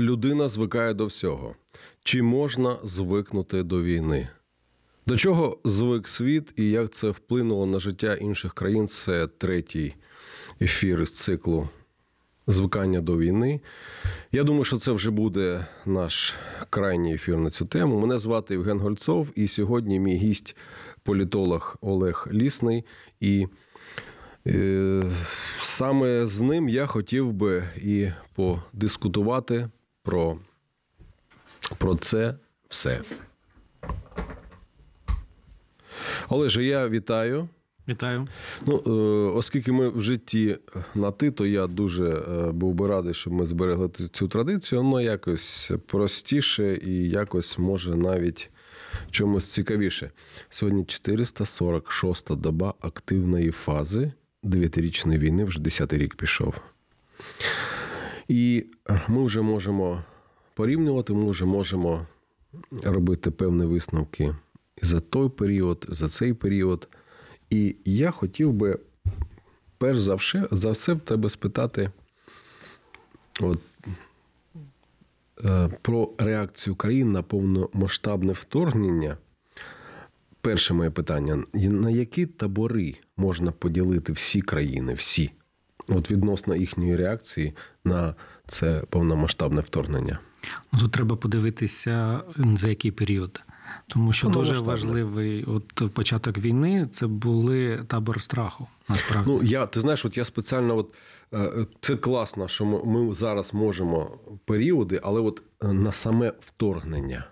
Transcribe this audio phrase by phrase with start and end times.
[0.00, 1.54] людина звикає до всього.
[2.04, 4.28] Чи можна звикнути до війни?
[5.06, 8.88] До чого звик світ і як це вплинуло на життя інших країн?
[8.88, 9.94] Це третій
[10.60, 11.68] ефір із циклу
[12.46, 13.60] звикання до війни.
[14.32, 16.34] Я думаю, що це вже буде наш
[16.70, 18.00] крайній ефір на цю тему.
[18.00, 20.56] Мене звати Євген Гольцов, і сьогодні мій гість
[21.02, 22.84] політолог Олег Лісний.
[23.20, 23.46] І
[24.46, 25.02] е,
[25.62, 29.68] саме з ним я хотів би і подискутувати
[30.02, 30.38] про,
[31.78, 32.34] про це
[32.68, 33.02] все.
[36.28, 37.48] Олеже, я вітаю.
[37.88, 38.28] Вітаю.
[38.66, 38.90] Ну, е,
[39.36, 40.56] оскільки ми в житті
[40.94, 44.82] на ти, то я дуже е, був би радий, щоб ми зберегли цю традицію.
[44.82, 48.50] Воно якось простіше і якось може навіть
[49.10, 50.10] чомусь цікавіше.
[50.48, 56.60] Сьогодні 446-та доба активної фази дев'ятирічної війни, вже 10-й рік пішов.
[58.30, 58.64] І
[59.08, 60.02] ми вже можемо
[60.54, 62.06] порівнювати, ми вже можемо
[62.82, 64.36] робити певні висновки
[64.82, 66.88] за той період, за цей період.
[67.50, 68.78] І я хотів би,
[69.78, 71.90] перш за все, за все тебе спитати
[73.40, 73.58] от,
[75.44, 79.16] е, про реакцію країн на повномасштабне вторгнення.
[80.40, 85.30] Перше моє питання: на які табори можна поділити всі країни, всі,
[85.88, 87.52] от відносно їхньої реакції
[87.84, 88.14] на
[88.46, 90.18] це повномасштабне вторгнення?
[90.72, 93.40] Ну, Тут треба подивитися за який період.
[93.86, 98.66] Тому що Ну, дуже важливий от початок війни це були табор страху.
[98.88, 99.30] Насправді.
[99.30, 100.94] Ну, я, ти знаєш, от я спеціально, от,
[101.34, 107.24] е, це класно, що ми, ми зараз можемо періоди, але от е, на саме вторгнення,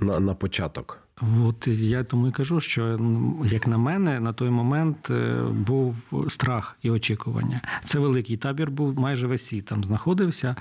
[0.00, 1.05] на, на початок.
[1.22, 3.00] От я тому і кажу, що
[3.44, 7.60] як на мене, на той момент е, був страх і очікування.
[7.84, 10.56] Це великий табір був, майже весь світ там знаходився.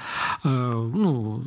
[0.45, 0.49] Е,
[0.95, 1.41] Ну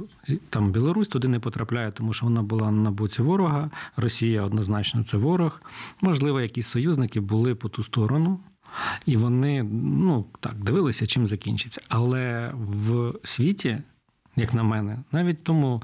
[0.51, 3.71] там Білорусь туди не потрапляє, тому що вона була на боці ворога.
[3.97, 5.63] Росія однозначно це ворог.
[6.01, 8.41] Можливо, якісь союзники були по ту сторону.
[9.07, 11.81] І вони ну так дивилися, чим закінчиться.
[11.89, 13.79] Але в світі,
[14.39, 15.83] як на мене, навіть в тому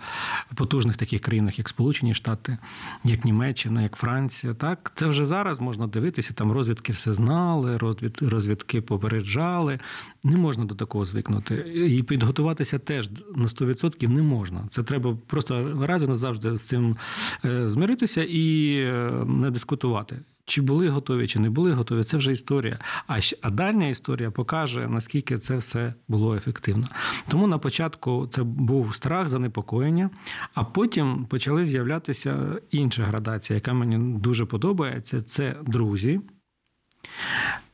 [0.55, 2.59] потужних таких країнах, як Сполучені Штати,
[3.05, 6.33] як Німеччина, як Франція, так це вже зараз можна дивитися.
[6.35, 9.79] Там розвідки все знали, розвід, розвідки попереджали.
[10.25, 11.55] Не можна до такого звикнути.
[11.91, 14.65] І підготуватися теж на 100% не можна.
[14.71, 16.97] Це треба просто раз і назавжди з цим
[17.45, 20.21] е, змиритися і е, не дискутувати.
[20.47, 22.79] Чи були готові, чи не були готові, це вже історія.
[23.07, 26.89] А, а дальня історія покаже, наскільки це все було ефективно.
[27.29, 30.11] Тому на початку це був страх, занепокоєння,
[30.55, 32.37] а потім почали з'являтися
[32.71, 35.23] інша градація, яка мені дуже подобається.
[35.23, 36.21] Це друзі,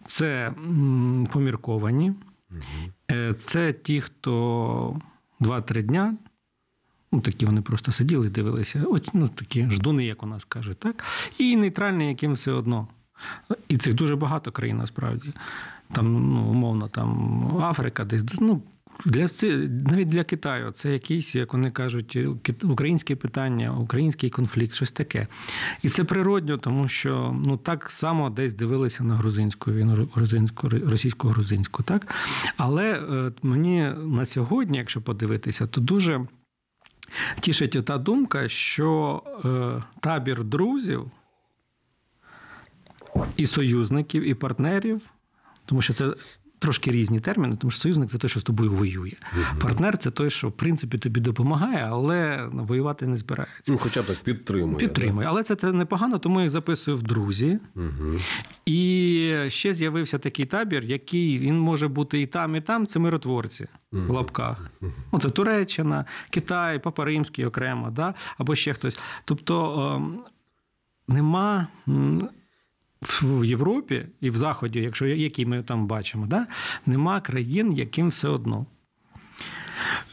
[0.06, 0.52] це
[1.32, 2.12] помірковані,
[3.10, 5.00] Е, це ті, хто
[5.40, 6.14] 2-3 дня.
[7.12, 8.84] Ну, такі вони просто сиділи, дивилися.
[8.88, 11.04] От, ну, такі ждуни, як у нас кажуть, так?
[11.38, 12.88] І нейтральні, яким все одно.
[13.68, 15.32] І цих дуже багато країн насправді.
[15.92, 18.22] Там, ну, умовно, там Африка, десь.
[18.40, 18.62] Ну,
[19.06, 19.26] для,
[19.90, 22.18] навіть для Китаю це якийсь, як вони кажуть,
[22.62, 25.26] українське питання, український конфлікт, щось таке.
[25.82, 31.82] І це природньо, тому що ну, так само десь дивилися на грузинську війну, грузинську, російсько-грузинську.
[31.82, 32.14] Так?
[32.56, 36.26] Але е, мені на сьогодні, якщо подивитися, то дуже
[37.40, 41.10] тішить ота думка, що е, табір друзів
[43.36, 45.00] і союзників, і партнерів,
[45.66, 46.14] тому що це
[46.60, 49.12] трошки різні терміни, тому що союзник це той, що з тобою воює.
[49.60, 53.72] Партнер це той, що в принципі тобі допомагає, але воювати не збирається.
[53.72, 54.76] Ну, хоча б так підтримує.
[54.76, 55.28] Підтримує.
[55.28, 57.58] Але це, це непогано, тому я їх записую в друзі.
[57.76, 58.10] Угу.
[58.66, 59.09] І
[59.48, 62.86] ще з'явився такий табір, який він може бути і там, і там.
[62.86, 64.70] Це миротворці в лапках.
[65.12, 68.14] Ну, це Туреччина, Китай, Папа Римський окремо, да?
[68.38, 68.98] або ще хтось.
[69.24, 70.20] Тобто ем,
[71.08, 71.66] нема.
[73.02, 76.46] В Європі і в Заході, якщо які ми там бачимо, да,
[76.86, 78.66] нема країн, яким все одно.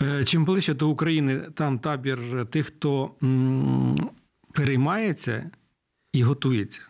[0.02, 3.12] Е, Чим ближче до України, там табір тих, хто
[4.54, 5.52] переймається
[6.14, 6.82] і готується.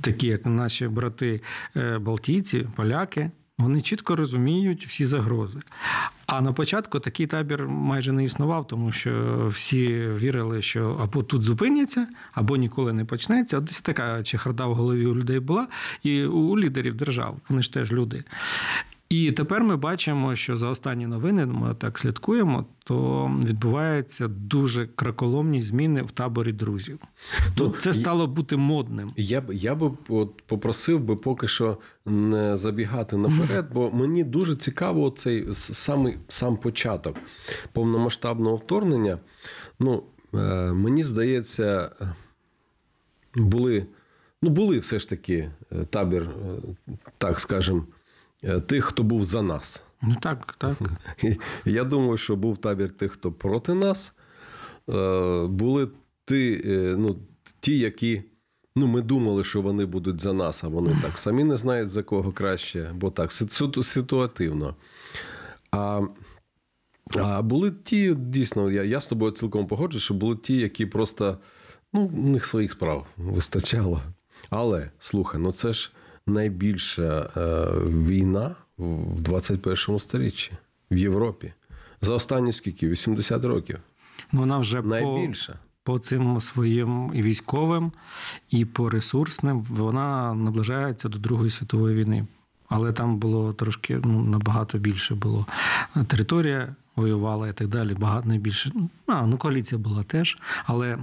[0.00, 1.40] Такі, як наші брати
[1.76, 3.30] е, Балтійці, поляки.
[3.58, 5.58] Вони чітко розуміють всі загрози.
[6.26, 11.42] А на початку такий табір майже не існував, тому що всі вірили, що або тут
[11.42, 13.60] зупиняться, або ніколи не почнеться.
[13.60, 15.68] Десь така чехарда в голові у людей була,
[16.02, 17.36] і у лідерів держав.
[17.48, 18.24] Вони ж теж люди.
[19.14, 25.62] І тепер ми бачимо, що за останні новини ми так слідкуємо, то відбуваються дуже краколомні
[25.62, 26.98] зміни в таборі друзів.
[27.54, 29.12] То Ну, це я- стало бути модним.
[29.16, 34.56] Я б я би от попросив би поки що не забігати наперед, бо мені дуже
[34.56, 37.16] цікаво цей самий сам початок
[37.72, 39.18] повномасштабного вторгнення.
[39.80, 40.02] Ну,
[40.34, 40.38] е,
[40.72, 41.90] мені здається,
[43.34, 43.86] були,
[44.42, 46.60] ну, були все ж таки е, табір, е,
[47.18, 47.86] так скажем,
[48.66, 49.82] тих, хто був за нас.
[50.02, 50.76] Ну так, так.
[51.64, 54.14] Я думаю, що був табір тих, хто проти нас.
[54.90, 55.88] Е, Були
[56.24, 57.16] ті, е, ну,
[57.60, 58.22] ті, які.
[58.76, 62.02] Ну, ми думали, що вони будуть за нас, а вони так самі не знають за
[62.02, 63.32] кого краще, бо так,
[63.82, 64.76] ситуативно.
[65.70, 66.02] А,
[67.16, 71.38] а були ті, дійсно, я, я з тобою цілком погоджуюсь, що були ті, які просто
[71.92, 74.02] ну, у них своїх справ вистачало.
[74.50, 75.92] Але слухай, ну це ж
[76.26, 80.52] найбільша е, війна в 21 сторіччі
[80.90, 81.52] в Європі.
[82.00, 82.88] За останні скільки?
[82.88, 83.78] 80 років.
[84.32, 85.58] Вона вже по, Найбільша.
[85.82, 87.92] по цим своїм і військовим,
[88.50, 92.26] і по ресурсним вона наближається до Другої світової війни.
[92.68, 95.46] Але там було трошки ну, набагато більше було.
[96.06, 97.94] Територія воювала і так далі.
[97.94, 98.70] Багато найбільше.
[98.74, 100.98] Ну, А, ну коаліція була теж, але е,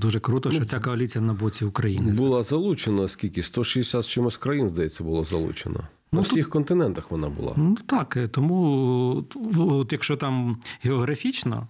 [0.00, 2.12] дуже круто, що ця коаліція на боці України.
[2.12, 3.42] Була залучена скільки?
[3.42, 5.74] 160 з чимось країн, здається, було залучено.
[5.78, 7.52] На Ну, всіх континентах вона була.
[7.56, 9.24] Ну так, е, тому
[9.56, 11.66] от якщо там географічно,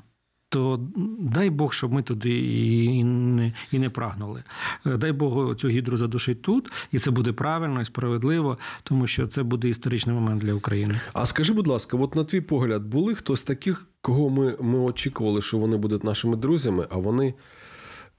[0.54, 0.80] то
[1.18, 4.44] дай Бог, щоб ми туди і не, і не прагнули.
[4.86, 9.26] Е, Дай Бог цю гідру задушить тут, і це буде правильно і справедливо, тому що
[9.26, 11.00] це буде історичний момент для України.
[11.12, 15.42] А скажи, будь ласка, от на твій погляд, були хтось таких, кого ми, ми очікували,
[15.42, 17.34] що вони будуть нашими друзями, а вони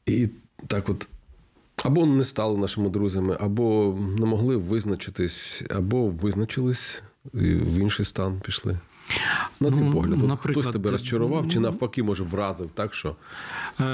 [0.05, 0.29] і
[0.67, 1.07] так от
[1.83, 7.03] або не стали нашими друзями, або не могли визначитись, або визначились
[7.33, 8.79] і в інший стан пішли.
[9.59, 13.15] На твій Ну, погляд, наприклад, хтось тебе розчарував, чи навпаки, може, вразив, так що
[13.79, 13.85] Е,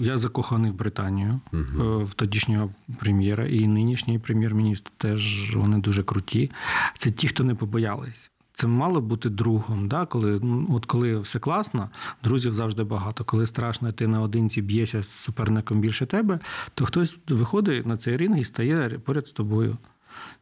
[0.00, 1.58] Я закоханий в Британію, е,
[2.04, 6.50] в тодішнього прем'єра і нинішній прем'єр-міністр теж вони дуже круті.
[6.98, 8.30] Це ті, хто не побоялись.
[8.52, 10.06] Це мало бути другом, да?
[10.06, 11.90] коли, ну, от коли все класно,
[12.24, 13.24] друзів завжди багато.
[13.24, 16.38] Коли страшно, ти наодинці б'єшся з суперником більше тебе,
[16.74, 19.76] то хтось виходить на цей ринг і стає поряд з тобою.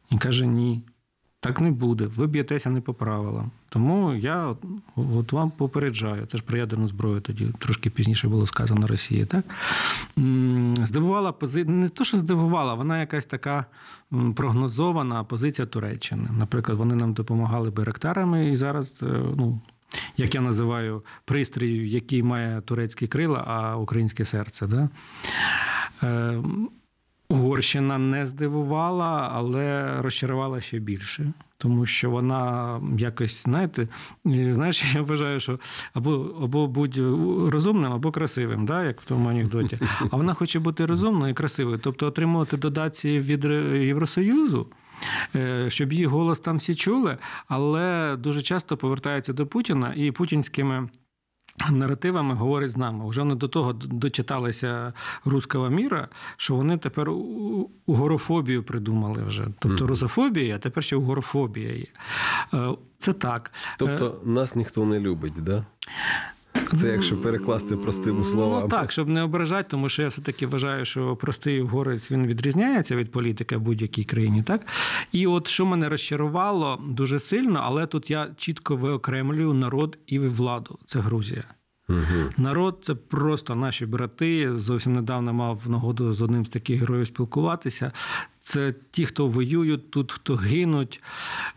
[0.09, 0.83] І каже: ні,
[1.47, 2.05] так не буде.
[2.15, 3.51] Ви б'єтеся не по правилам.
[3.69, 4.55] Тому я
[4.95, 6.25] от, вам попереджаю.
[6.25, 9.25] Це ж про ядерну зброю тоді трошки пізніше було сказано Росії.
[9.25, 9.45] Так?
[10.87, 13.65] Здивувала позиція, не то, що здивувала, вона якась така
[14.35, 16.29] прогнозована позиція Туреччини.
[16.37, 19.05] Наприклад, вони нам допомагали беректарами, і зараз, е,
[19.37, 19.59] ну.
[20.17, 24.67] Як я називаю пристрій, який має турецькі крила, а українське серце.
[24.67, 24.89] Да?
[27.29, 31.33] Угорщина не здивувала, але розчарувала ще більше.
[31.57, 33.87] Тому що вона якось, знаєте,
[34.25, 35.59] знаєш, я вважаю, що
[35.93, 36.97] або, або будь
[37.53, 39.79] розумним, або красивим, да, як в тому анекдоті.
[40.11, 43.43] А вона хоче бути розумною і красивою, тобто отримувати додації від
[43.73, 44.67] Євросоюзу.
[45.35, 50.89] е, Щоб її голос там всі чули, але дуже часто повертається до Путіна і путінськими
[51.71, 53.09] наративами говорить з нами.
[53.09, 54.93] Вже вони до того дочиталися
[55.25, 57.09] руского міра, що вони тепер
[57.85, 59.47] угорофобію придумали вже.
[59.59, 61.85] Тобто розофобія, а тепер ще угорофобія є.
[62.53, 63.51] Е, Це так.
[63.77, 65.65] тобто нас ніхто не любить, да?
[66.73, 68.61] Це якщо перекласти простими словами.
[68.63, 72.95] Ну так, щоб не ображати, тому що я все-таки вважаю, що простий угорець він відрізняється
[72.95, 74.43] від політики в будь-якій країні.
[74.43, 74.61] Так?
[75.11, 80.79] І от що мене розчарувало дуже сильно, але тут я чітко виокремлюю народ і владу.
[80.85, 81.43] Це Грузія.
[81.89, 82.29] Угу.
[82.37, 84.57] Народ це просто наші брати.
[84.57, 87.91] Зовсім недавно мав нагоду з одним з таких героїв спілкуватися.
[88.41, 91.01] Це ті, хто воюють тут, хто гинуть,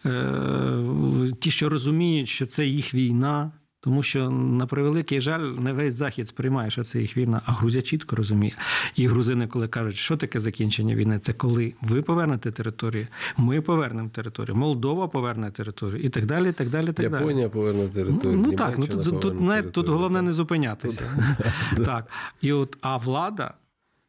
[0.07, 3.53] е, ті, що розуміють, що це їх війна.
[3.83, 7.83] Тому що, на превеликий жаль, не весь захід сприймає, що це їх війна, а Грузія
[7.83, 8.53] чітко розуміє.
[8.97, 13.07] І грузини, коли кажуть, що таке закінчення війни, це коли ви повернете територію,
[13.37, 16.49] ми повернемо територію, Молдова поверне територію і так далі.
[16.49, 17.21] і так далі, і так далі.
[17.23, 18.43] Японія поверне територію.
[18.47, 21.03] Ну так, ну тут тут, тут, тут головне не зупинятися.
[21.85, 22.07] Так.
[22.41, 23.55] І от, а влада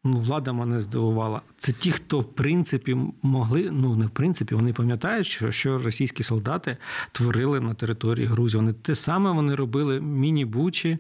[0.04, 1.42] ну, влада мене здивувала.
[1.58, 6.24] Це ті, хто в принципі могли, ну не в принципі, вони пам'ятають, що, що російські
[6.24, 6.78] солдати
[7.12, 8.60] творили на території Грузії.
[8.62, 10.98] Вони те саме вони робили міні-бучі,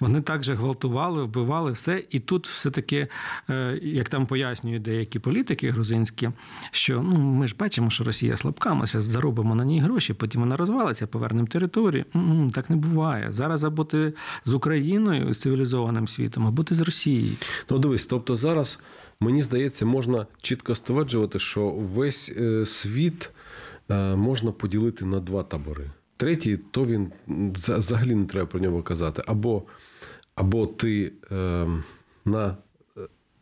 [0.00, 2.04] вони також гвалтували, вбивали все.
[2.10, 3.08] І тут все-таки,
[3.50, 6.30] е, як там пояснюють деякі політики грузинські,
[6.70, 10.56] що ну ми ж бачимо, що Росія слабка, ми заробимо на ній гроші, потім вона
[10.56, 12.04] розвалиться, повернемо територію.
[12.16, 13.32] М-м, Так не буває.
[13.32, 14.12] Зараз або ти
[14.44, 17.32] з Україною, з цивілізованим світом, або ти з Росією.
[17.70, 18.78] Ну, дивись, тобто зараз,
[19.20, 23.30] мені здається, можна чітко стверджувати, що весь е, світ
[23.90, 25.90] е, можна поділити на два табори.
[26.16, 29.22] Третій, то він взагалі не треба про нього казати.
[29.26, 29.62] Або,
[30.34, 31.66] або ти е,
[32.24, 32.56] на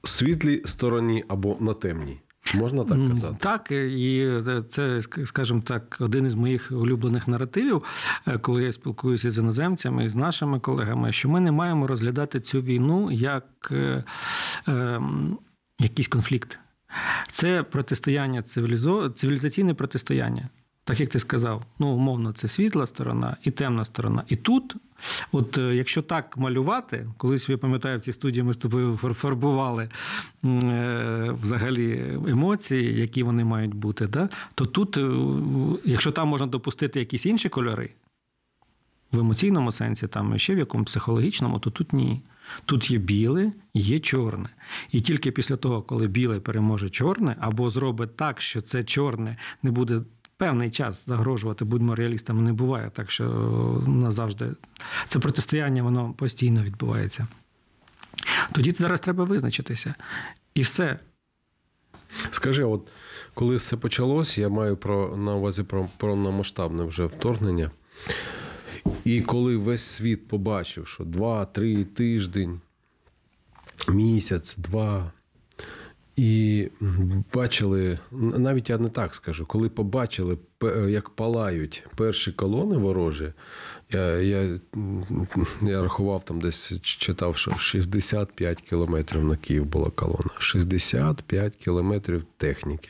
[0.05, 2.21] світлій стороні, або на темній.
[2.55, 3.37] Можна так казати?
[3.41, 4.31] Так, і
[4.69, 7.83] це, скажімо так, один із моїх улюблених наративів,
[8.27, 12.41] е, коли я спілкуюся з іноземцями і з нашими колегами, що ми не маємо розглядати
[12.41, 14.05] цю війну як е,
[14.69, 15.01] е,
[15.79, 16.59] якийсь конфлікт.
[17.33, 19.09] Це протистояння цивілізо...
[19.09, 20.49] цивілізаційне протистояння.
[20.89, 24.25] Так як ти сказав, ну умовно, це світла сторона і темна сторона.
[24.29, 24.77] І тут,
[25.33, 29.89] от е, якщо так малювати, колись я пам'ятаю, в цій студії ми з тобою фарбували
[30.45, 34.29] е, взагалі емоції, які вони мають бути, да?
[34.55, 35.11] то тут, е,
[35.85, 37.91] якщо там можна допустити якісь інші кольори,
[39.13, 42.23] в емоційному сенсі, там ще в якому психологічному, то тут ні.
[42.65, 44.49] Тут є біле, є чорне.
[44.93, 49.71] І тільки після того, коли біле переможе чорне, або зробить так, що це чорне не
[49.71, 50.01] буде
[50.39, 53.25] певний час загрожувати, будьмо реалістами, не буває, так що
[53.87, 54.51] назавжди
[55.09, 57.27] це протистояння, воно постійно відбувається.
[58.53, 59.95] Тоді зараз треба визначитися.
[60.55, 60.99] І все.
[62.31, 62.89] Скажи, от
[63.35, 67.71] коли все почалось, я маю про, на увазі про повномасштабне вже вторгнення.
[69.05, 72.61] І коли весь світ побачив, що два-три тиждень,
[73.89, 75.13] місяць, два.
[76.19, 76.69] І
[77.35, 80.39] бачили, навіть я не так скажу, коли побачили,
[80.89, 83.33] як палають перші колони ворожі,
[83.91, 84.61] я, я,
[85.63, 90.31] я рахував там десь читав, що 65 кілометрів на Київ була колона.
[90.39, 92.89] 65 кілометрів техніки.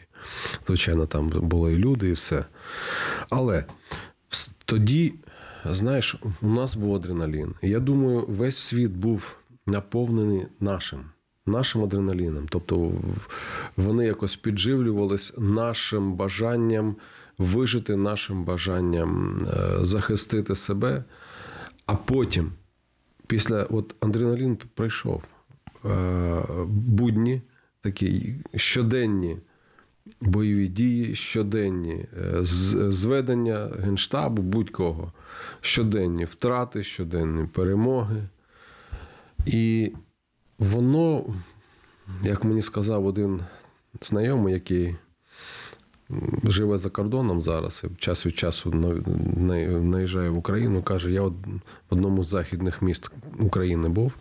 [0.66, 2.44] Звичайно, там були і люди, і все.
[3.30, 3.64] Але
[4.64, 5.14] тоді,
[5.64, 7.54] знаєш, у нас був адреналін.
[7.62, 11.04] Я думаю, весь світ був наповнений нашим.
[11.48, 12.46] Нашим адреналіном.
[12.48, 12.92] Тобто
[13.76, 16.96] вони якось підживлювались нашим бажанням
[17.38, 21.04] вижити, нашим бажанням е, захистити себе.
[21.86, 22.52] А потім,
[23.26, 25.22] після от адреналін прийшов,
[25.84, 27.42] е, будні
[27.80, 29.36] такі щоденні
[30.20, 32.38] бойові дії, щоденні е,
[32.90, 35.12] зведення генштабу будь-кого,
[35.60, 38.28] щоденні втрати, щоденні перемоги.
[39.46, 39.92] І
[40.58, 41.24] воно,
[42.22, 43.40] як мені сказав один
[44.02, 44.96] знайомий, який
[46.44, 48.94] живе за кордоном зараз, і час від часу на-
[49.42, 51.34] на- наїжджає в Україну, каже: я в
[51.90, 53.10] одному з західних міст
[53.40, 54.16] України був,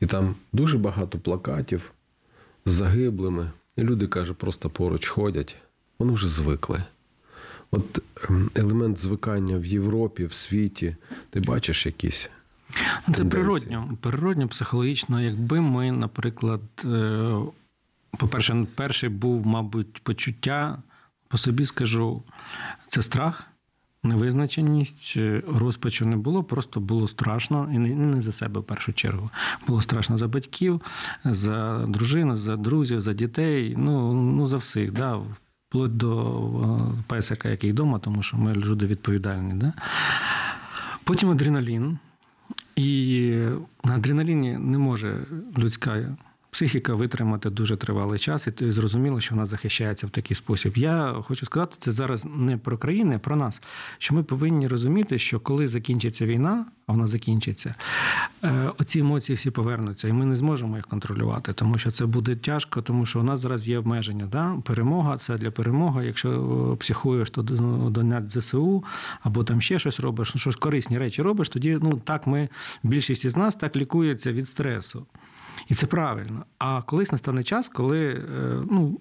[0.00, 1.92] і там дуже багато плакатів
[2.66, 3.50] з загиблими.
[3.76, 5.56] І люди, каже, просто поруч ходять.
[5.98, 6.82] Вони вже звикли.
[7.70, 7.98] От
[8.28, 10.96] ем, елемент звикання в Європі, в світі,
[11.30, 12.30] ти бачиш якісь.
[13.14, 15.20] Це природньо, природньо, психологічно.
[15.20, 17.34] Якби ми, наприклад, е,
[18.18, 20.78] по-перше, перший був, мабуть, почуття,
[21.28, 22.22] по собі скажу,
[22.88, 23.46] це страх,
[24.02, 28.92] невизначеність, е, розпачу не було, просто було страшно, і не не за себе в першу
[28.92, 29.30] чергу.
[29.66, 30.80] Було страшно за батьків,
[31.24, 34.92] за дружину, за друзів, за дітей, ну, ну за всіх.
[34.92, 35.20] Да?
[35.68, 36.32] Вплоть до
[36.80, 39.54] е, песика, який вдома, тому що ми люди відповідальні.
[39.54, 39.72] Да?
[41.04, 41.98] Потім адреналін.
[42.76, 43.32] І
[43.84, 45.26] на адреналіні не може
[45.58, 46.16] людська
[46.56, 50.76] психіка витримати дуже тривалий час, і зрозуміло, що вона захищається в такий спосіб.
[50.76, 53.62] Я хочу сказати, це зараз не про країни, а про нас.
[53.98, 57.74] Що ми повинні розуміти, що коли закінчиться війна, а вона закінчиться,
[58.44, 62.36] е, оці емоції всі повернуться, і ми не зможемо їх контролювати, тому що це буде
[62.36, 64.26] тяжко, тому що у нас зараз є обмеження.
[64.26, 64.56] Да?
[64.64, 66.06] Перемога це для перемоги.
[66.06, 66.30] Якщо
[66.72, 68.84] е, психуєш, то до- донять ЗСУ
[69.22, 72.48] або там ще щось робиш, ну щось корисні речі робиш, тоді ну так ми
[72.82, 75.06] більшість із нас так лікується від стресу.
[75.68, 76.44] І це правильно.
[76.58, 79.00] А колись настане час, коли е, ну,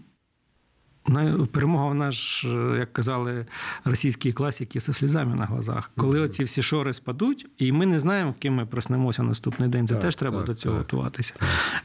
[1.52, 3.46] перемога вона ж, е, як казали
[3.86, 5.92] російські класики, зі слізами на глазах.
[5.98, 9.94] Коли оці всі шори спадуть, і ми не знаємо, ким ми проснемося наступний день, це
[9.94, 10.84] Так, теж треба так, до цього так.
[10.84, 11.34] готуватися.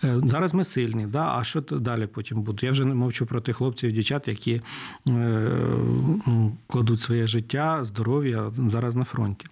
[0.04, 1.34] Е, Зараз ми сильні, да?
[1.38, 2.66] а що далі потім буде?
[2.66, 4.62] Я вже не мовчу про тих хлопців і дівчат, які е,
[6.26, 9.46] ну, кладуть своє життя, здоров'я зараз на фронті.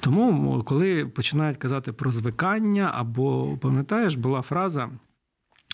[0.00, 4.88] Тому, коли починають казати про звикання, або пам'ятаєш, була фраза.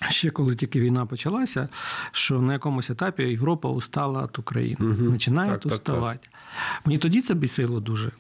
[0.09, 1.69] Ще коли тільки війна почалася,
[2.13, 5.13] що на якомусь етапі Європа устала від України, Мгм.
[5.13, 6.19] починає Так, так, так.
[6.85, 8.11] Мені тоді це бісило дуже.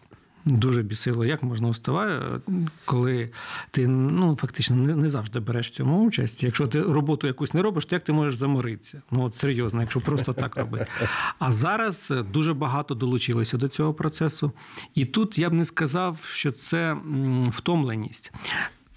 [0.44, 2.40] Дуже бісило, як можна уставати,
[2.85, 3.30] коли
[3.70, 6.42] ти ну, фактично не, не завжди береш в цьому участь.
[6.42, 9.02] Якщо ти роботу якусь не робиш, то як ти можеш заморитися?
[9.11, 10.87] Ну от серйозно, якщо просто так робити.
[11.38, 14.52] А зараз дуже багато долучилися до цього процесу.
[14.94, 16.97] І тут я б не сказав, що це
[17.50, 18.32] втомленість.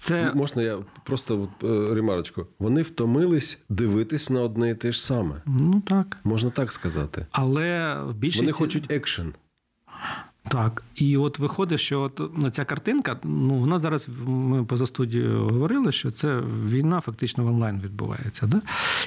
[0.02, 2.46] Це Можна я просто е, ремарочку.
[2.58, 5.34] Вони втомились дивитись на одне і те ж саме.
[5.46, 6.16] ну так.
[6.24, 7.26] Можна так сказати.
[7.30, 8.46] Але в більшості...
[8.46, 9.34] Вони хочуть екшен.
[10.48, 15.48] Так, і от виходить, що от ну, ця картинка, ну вона зараз ми поза студією
[15.48, 18.46] говорили, що це війна фактично в онлайн відбувається.
[18.46, 18.62] Да?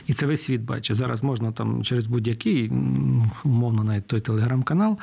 [0.07, 0.97] І це весь світ бачить.
[0.97, 2.71] Зараз можна там через будь-який,
[3.43, 4.97] умовно, навіть той телеграм-канал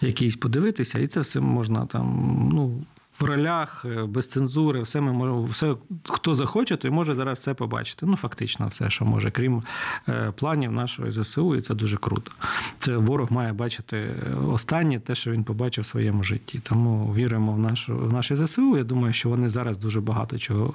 [0.00, 2.84] якийсь подивитися, і це все можна там, ну.
[3.20, 5.76] В ролях, е, без цензури, все ми можемо, все,
[6.08, 8.06] хто захоче, той може зараз все побачити.
[8.06, 9.62] Ну, фактично, все, що може, крім
[10.08, 12.32] е, планів нашої ЗСУ, і це дуже круто.
[12.78, 14.14] Це ворог має бачити
[14.48, 16.60] останнє те, що він побачив в своєму житті.
[16.62, 18.76] Тому віримо в нашу в наше ЗСУ.
[18.76, 20.74] Я думаю, що вони зараз дуже багато чого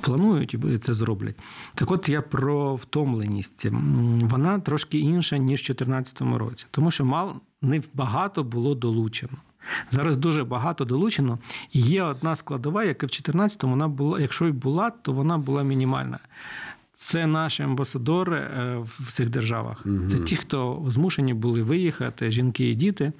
[0.00, 1.36] планують і це зроблять.
[1.74, 3.66] Так от я про втомленість.
[4.22, 7.32] Вона трошки інша, ніж в 2014 році, тому що мал
[7.62, 9.36] не багато було долучено.
[9.90, 11.38] Зараз дуже багато долучено.
[11.72, 15.62] І є одна складова, яка в 2014-му вона була, якщо і була, то вона була
[15.62, 16.18] мінімальна.
[16.94, 19.84] Це наші амбасадори е, в цих державах.
[20.08, 23.12] Це ті, хто змушені були виїхати, жінки і діти.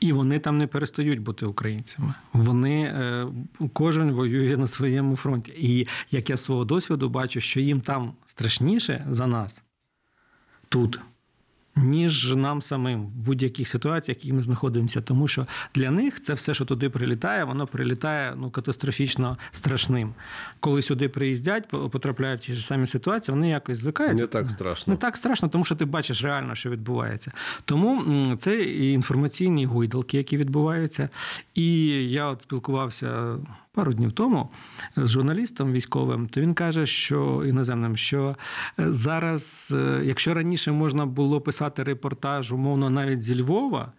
[0.00, 2.14] І вони там не перестають бути українцями.
[2.32, 3.26] Вони е,
[3.72, 5.52] кожен воює на своєму фронті.
[5.56, 9.60] І як я з свого досвіду бачу, що їм там страшніше за нас
[10.68, 11.00] тут,
[11.76, 15.00] ніж нам самим в будь-яких ситуаціях, яких ми знаходимося.
[15.00, 20.14] Тому що для них це все, що туди прилітає, воно прилітає ну, катастрофічно страшним.
[20.64, 24.24] Коли сюди приїздять, потрапляють в ті ж самі ситуації, вони якось звикаються.
[24.24, 24.92] Не так страшно.
[24.92, 27.32] Не так страшно, тому що ти бачиш реально, що відбувається.
[27.64, 31.08] Тому це і інформаційні гойдалки, які відбуваються.
[31.54, 33.36] І я от спілкувався
[33.72, 34.48] пару днів тому
[34.96, 38.36] з журналістом військовим, то він каже, що іноземним, що
[38.80, 43.92] е, зараз, е, якщо раніше можна було писати репортаж, умовно, навіть зі Львова,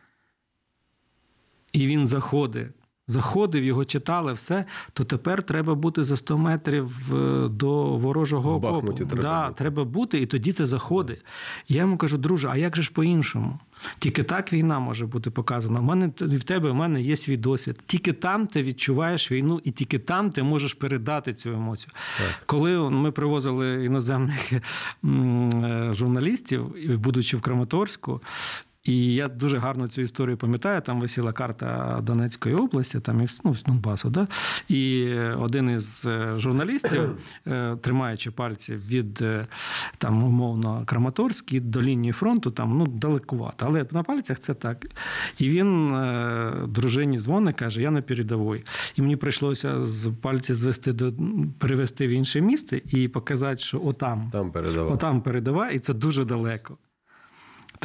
[1.72, 2.85] і він заходить.
[3.08, 8.66] Заходив, його читали, все, то тепер треба бути за 100 метрів е, до ворожого В
[8.66, 8.94] окопу.
[8.94, 9.58] Треба да, бути.
[9.58, 11.26] треба бути, і тоді це заходить.
[11.68, 13.60] Я йому кажу, друже, а як же ж по-іншому?
[14.00, 15.80] Тільки так війна може бути показана.
[15.80, 17.80] У мене в тебе в мене є свій досвід.
[17.86, 21.92] Тільки там ти відчуваєш війну, і тільки там ти можеш передати цю емоцію.
[22.46, 24.60] Коли ми привозили іноземних е,
[25.94, 28.22] журналістів, будучи в Краматорську.
[28.86, 30.82] І я дуже гарно цю історію пам'ятаю.
[30.82, 34.10] Там висіла карта Донецької області, там і ну, з Донбасу.
[34.10, 34.28] Да?
[34.68, 37.18] І один із е, журналістів,
[37.48, 39.46] е, тримаючи пальці від е,
[39.98, 43.66] там, умовно Краматорськ і до лінії фронту, там ну далекувато.
[43.66, 44.86] Але на пальцях це так.
[45.38, 45.92] І він
[46.68, 48.64] дружині дзвонить, каже: Я на передовій.
[48.96, 51.14] І мені прийшлося з пальці звести до
[51.60, 54.94] перевести в інше місце і показати, що отам, Там передавав.
[54.94, 56.78] отам передова, і це дуже далеко.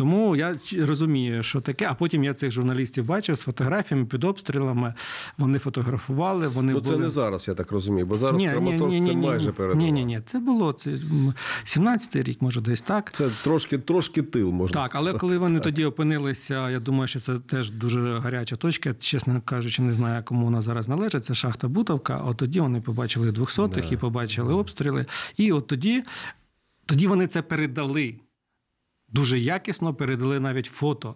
[0.01, 1.87] Тому я розумію, що таке.
[1.91, 4.95] А потім я цих журналістів бачив з фотографіями під обстрілами.
[5.39, 6.49] Вони фотографували.
[6.49, 7.03] Вони Ну це були...
[7.03, 9.77] не зараз, я так розумію, бо зараз Краматорськ це майже передавав.
[9.87, 10.21] Ні, ні, ні.
[10.27, 11.35] Це було це, м,
[11.65, 13.13] 17-й рік, може, десь так.
[13.13, 15.21] Це трошки, трошки тил, можна Так, але сказати.
[15.21, 18.95] коли вони тоді опинилися, я думаю, що це теж дуже гаряча точка.
[18.99, 21.25] Чесно кажучи, не знаю, кому вона зараз належить.
[21.25, 22.17] Це шахта Бутовка.
[22.17, 23.95] От тоді вони побачили двохсотих Да.
[23.95, 25.07] і побачили обстріли.
[25.37, 26.03] І от тоді,
[26.87, 28.15] тоді вони це передали.
[29.13, 31.15] Дуже якісно передали навіть фото.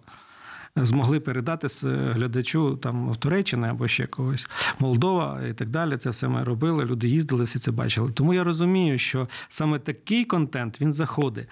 [0.77, 5.97] Змогли передати глядачу там в Туреччини або ще когось, Молдова і так далі.
[5.97, 6.85] Це все ми робили.
[6.85, 8.13] Люди їздили, всі це бачили.
[8.13, 11.49] Тому я розумію, що саме такий контент він заходить.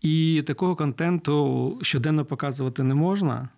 [0.00, 3.48] І такого контенту щоденно показувати не можна.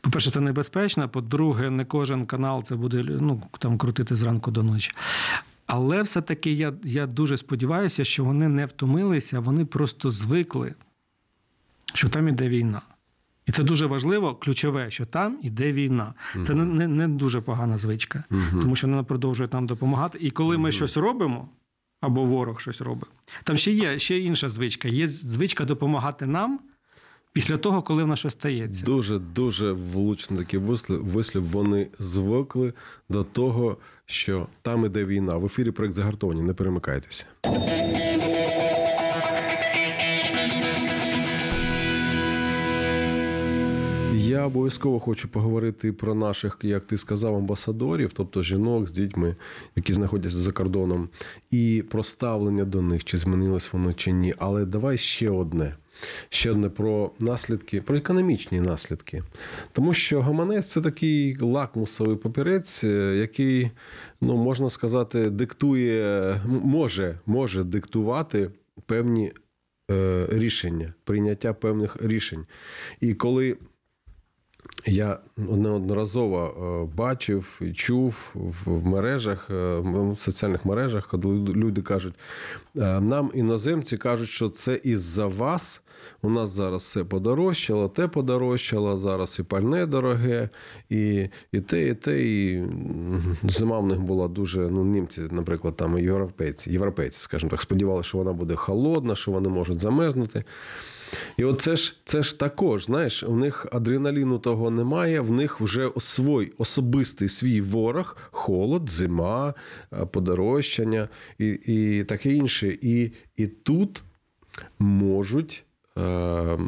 [0.00, 1.08] По-перше, це небезпечно.
[1.08, 4.92] По-друге, не кожен канал це буде ну, там, крутити зранку до ночі.
[5.66, 10.74] Але все-таки я, я дуже сподіваюся, що вони не втомилися, вони просто звикли,
[11.94, 12.82] що там іде війна.
[13.46, 16.14] І це дуже важливо, ключове, що там іде війна.
[16.46, 18.24] Це не, не, не дуже погана звичка,
[18.60, 20.18] тому що вона продовжує нам допомагати.
[20.20, 21.48] І коли ми щось робимо,
[22.00, 23.08] або ворог щось робить,
[23.44, 24.88] там ще є ще інша звичка.
[24.88, 26.60] Є звичка допомагати нам
[27.32, 28.84] після того, коли в нас щось стається.
[28.84, 31.04] Дуже дуже влучний такий вислів.
[31.04, 31.42] вислів.
[31.44, 32.72] Вони звикли
[33.08, 35.36] до того, що там іде війна.
[35.36, 36.42] В ефірі проект загартовані.
[36.42, 37.26] Не перемикайтеся.
[44.46, 49.36] Обов'язково хочу поговорити про наших, як ти сказав, амбасадорів, тобто жінок з дітьми,
[49.76, 51.08] які знаходяться за кордоном,
[51.50, 54.34] і про ставлення до них, чи змінилось воно чи ні.
[54.38, 55.76] Але давай ще одне.
[56.28, 59.22] Ще одне про наслідки, про економічні наслідки.
[59.72, 63.70] Тому що гаманець це такий лакмусовий папірець, е, який,
[64.20, 68.50] ну можна сказати, диктує, може, може диктувати
[68.86, 69.32] певні
[69.90, 72.46] е, рішення, прийняття певних рішень.
[73.00, 73.56] І коли
[74.86, 76.38] я неодноразово
[76.92, 82.14] е, бачив і чув в мережах, е, в соціальних мережах, коли люди кажуть,
[82.76, 85.82] е, нам іноземці кажуть, що це із-за вас.
[86.22, 90.48] У нас зараз все подорожчало, те подорожчало, зараз і пальне дороге,
[90.88, 92.22] і, і те, і те.
[92.22, 92.64] І
[93.44, 94.60] зима в них була дуже.
[94.60, 99.30] Ну, німці, наприклад, там і європейці, європейці, скажімо так, сподівалися, що вона буде холодна, що
[99.30, 100.44] вони можуть замерзнути.
[101.36, 105.60] І от це ж, це ж також, знаєш, у них адреналіну того немає, в них
[105.60, 109.54] вже свій особистий свій ворог, холод, зима,
[109.92, 112.78] е, подорожчання і, і таке інше.
[112.82, 114.02] І, і тут
[114.78, 115.64] можуть
[115.98, 116.58] е,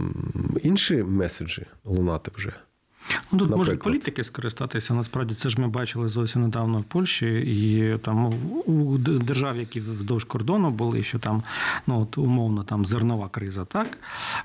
[0.63, 2.53] інші меседжі лунати вже.
[3.33, 4.95] Ну, тут можуть політики скористатися.
[4.95, 8.27] Насправді це ж ми бачили зовсім недавно в Польщі, і там
[8.67, 11.43] у- держав, які вздовж кордону були, що там
[11.87, 13.99] ну от умовно там зернова криза, так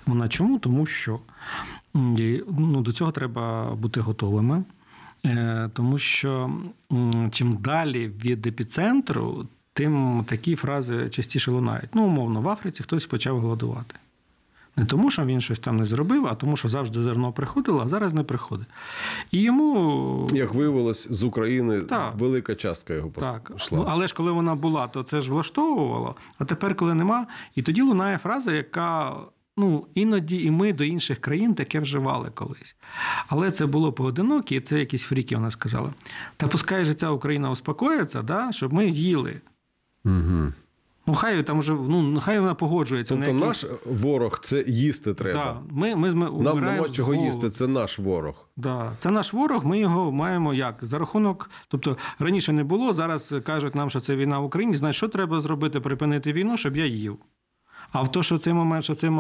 [0.06, 0.60] вона чому?
[0.60, 1.20] Тому що
[1.94, 4.64] ну, до цього треба бути готовими.
[5.26, 6.52] Е, Тому що
[7.32, 11.90] чим далі від епіцентру, тим такі фрази частіше лунають.
[11.94, 13.96] Ну, умовно, в Африці хтось почав голодувати.
[14.76, 17.88] Не тому, що він щось там не зробив, а тому, що завжди зерно приходило, а
[17.88, 18.68] зараз не приходить.
[19.32, 20.28] І йому.
[20.34, 22.16] Як виявилось, з України Так.
[22.16, 23.78] велика частка його Так, пішла.
[23.78, 26.16] ну, але ж коли вона була, то це ж влаштовувало.
[26.38, 29.16] А тепер, коли нема, і тоді лунає фраза, яка
[29.58, 32.76] ну, іноді і ми до інших країн таке вживали колись.
[33.28, 35.90] Але це було поодинокі, і це якісь фріки вони сказали.
[36.38, 39.42] Та пускай же ця Україна успокоїться, да, щоб ми їли.
[40.06, 40.54] Угу.
[41.06, 43.64] Ну, хай там вже, ну, нехай вона погоджується Тобто на якісь...
[43.64, 45.40] наш ворог це їсти треба.
[45.44, 48.50] Да, ми, ми, ми Нам нема чого їсти, це наш ворог.
[48.58, 49.66] Да, це наш ворог.
[49.66, 51.50] Ми його маємо як за рахунок.
[51.68, 52.94] Тобто раніше не було.
[52.94, 54.76] Зараз кажуть нам, що це війна в Україні.
[54.76, 55.80] Знаєш, що треба зробити?
[55.80, 57.18] Припинити війну, щоб я їв.
[57.92, 59.12] А в то, що в цей момент, що в цей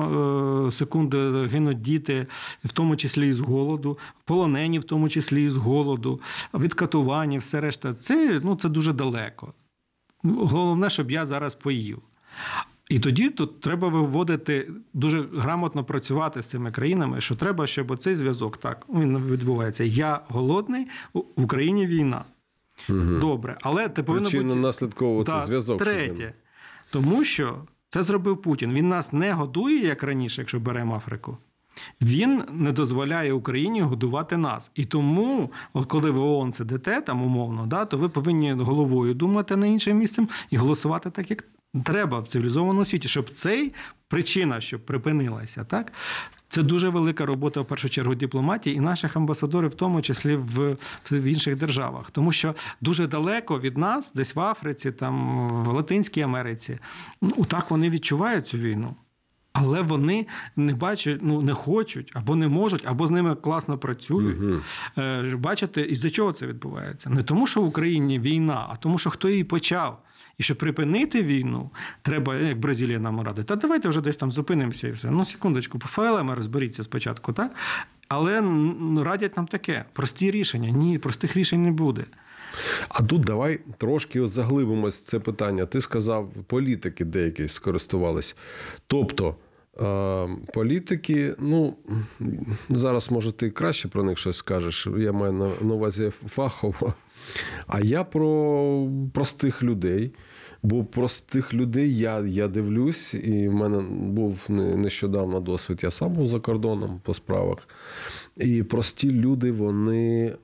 [0.71, 2.27] секунди гинуть діти,
[2.65, 6.21] в тому числі і з голоду, полонені, в тому числі і з голоду,
[6.53, 9.53] від катування, все решта, це, ну, це дуже далеко.
[10.23, 11.99] Головне, щоб я зараз поїв.
[12.89, 18.15] І тоді тут треба виводити дуже грамотно працювати з цими країнами, що треба, щоб цей
[18.15, 19.83] зв'язок так він відбувається.
[19.83, 22.23] Я голодний, в Україні війна.
[23.21, 25.83] Добре, але ти повинен бути Причинно-наслідково це зв'язок.
[25.83, 26.31] щоб він-
[26.89, 27.57] Тому що
[27.89, 28.73] це зробив Путін.
[28.73, 31.37] Він нас не годує, як раніше, якщо беремо Африку.
[32.01, 34.71] Він не дозволяє Україні годувати нас.
[34.75, 39.55] І тому, от коли ви ООН сидите там умовно, да, то ви повинні головою думати
[39.55, 41.43] на іншим місцем і голосувати так, як
[41.83, 43.73] треба в цивілізованому світі, щоб цей
[44.07, 45.91] причина, щоб припинилася, так.
[46.49, 50.77] Це дуже велика робота в першу чергу дипломатії і наших амбасадорів, в тому числі в,
[51.11, 56.21] в інших державах, тому що дуже далеко від нас, десь в Африці, там в Латинській
[56.21, 56.79] Америці,
[57.21, 58.95] ну так вони відчувають цю війну.
[59.53, 64.61] Але вони не бачать, ну не хочуть або не можуть, або з ними класно працюють.
[64.97, 67.09] Е, Бачите, із-за чого це відбувається?
[67.09, 69.99] Не тому, що в Україні війна, а тому, що хто її почав.
[70.37, 71.69] І щоб припинити війну,
[72.01, 75.11] треба, як Бразилія нам радить, та давайте вже десь там зупинимося і все.
[75.11, 77.55] Ну, секундочку, по ФЛМ розберіться спочатку, так?
[78.07, 78.41] Але
[79.03, 80.69] радять нам таке: прості рішення.
[80.69, 82.05] Ні, простих рішень не буде.
[82.89, 85.65] А тут давай трошки заглибимось це питання.
[85.65, 88.35] Ти сказав, політики деякі скористувались.
[88.87, 89.35] Тобто,
[90.53, 91.75] політики, ну
[92.69, 94.87] зараз може ти краще про них щось скажеш.
[94.97, 96.93] Я маю на увазі фахово.
[97.67, 100.13] А я про простих людей.
[100.65, 105.79] Бо простих людей я, я дивлюсь, і в мене був нещодавно досвід.
[105.83, 107.57] Я сам був за кордоном по справах.
[108.37, 110.35] І прості люди, вони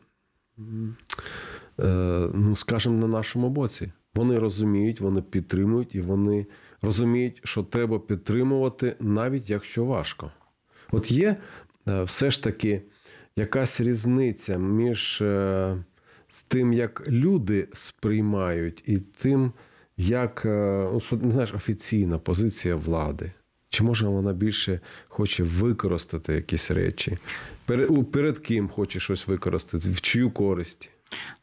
[1.80, 3.92] е, ну, скажімо, на нашому боці.
[4.16, 6.46] Вони розуміють, вони підтримують, і вони
[6.82, 10.32] розуміють, що треба підтримувати, навіть якщо важко.
[10.92, 11.38] От є
[11.88, 12.82] е, все ж таки
[13.36, 15.78] якась різниця між е,
[16.48, 19.52] тим, як люди сприймають, і тим,
[19.98, 23.32] як е, ну, знаєш, офіційна позиція влади.
[23.70, 27.18] Чи може вона більше хоче використати якісь речі?
[27.66, 30.90] Перед, перед ким хоче щось використати, в чию користь?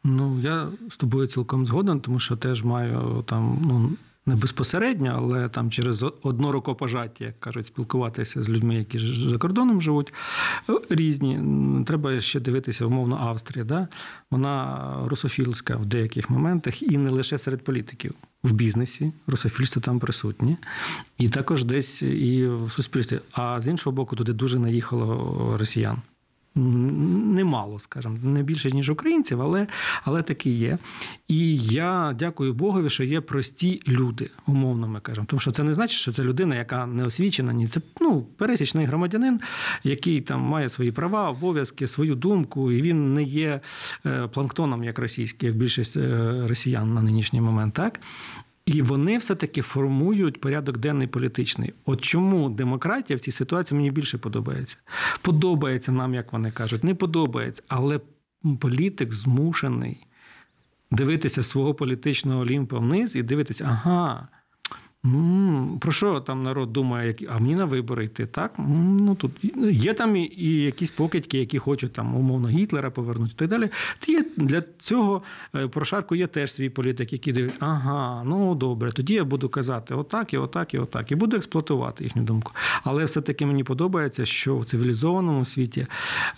[0.04, 3.90] Ну, я з тобою цілком згоден, тому що теж маю там ну,
[4.26, 9.82] не безпосередньо, але там через одно рукопожаття, як кажуть, спілкуватися з людьми, які за кордоном
[9.82, 10.12] живуть,
[10.68, 11.40] е, різні.
[11.86, 13.64] Треба ще дивитися, умовно, Австрія.
[13.64, 13.88] Да?
[14.30, 18.14] Вона русофілська в деяких моментах, і не лише серед політиків.
[18.42, 20.56] В бізнесі русофільство там присутні,
[21.18, 23.20] і також десь і в суспільстві.
[23.32, 26.02] А з іншого боку, туди дуже наїхало росіян
[26.56, 29.66] немало, скажімо, не більше, ніж українців, але
[30.04, 30.78] але таки є.
[31.28, 35.26] І я дякую Богові, що є прості люди, умовно ми кажемо.
[35.30, 37.68] Тому що це не значить, що це людина, яка не освічена, ні.
[37.68, 39.40] Це ну, пересічний громадянин,
[39.84, 43.60] який там має свої права, обов'язки, свою думку, і він не є
[44.06, 47.74] е, планктоном, як російський, як більшість е, росіян на нинішній момент.
[47.74, 48.00] так?
[48.66, 51.74] І вони все-таки формують порядок денний політичний.
[51.84, 54.76] От чому демократія в цій ситуації мені більше подобається?
[55.22, 58.00] Подобається нам, як вони кажуть, не подобається, але
[58.60, 60.06] політик змушений
[60.90, 64.28] дивитися свого політичного олімпа вниз і дивитися, ага,
[65.80, 68.26] про що там народ думає, а мені на вибори йти?
[68.26, 68.54] Так?
[68.58, 69.32] Ну, тут
[69.70, 73.68] Є там і, і якісь покидьки, які хочуть там, умовно Гітлера повернути і так далі.
[74.08, 75.22] Є, для цього
[75.54, 79.94] е, Порошарку є теж свій політик, який дивиться, ага, ну добре, тоді я буду казати
[79.94, 81.12] отак, і отак, і отак.
[81.12, 82.52] І буду експлуатувати їхню думку.
[82.84, 85.86] Але все-таки мені подобається, що в цивілізованому світі